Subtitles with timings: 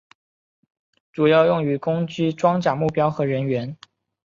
[1.11, 3.77] 主要用于攻击装甲目标和人员。